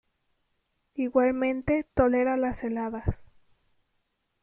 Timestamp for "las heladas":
2.35-3.23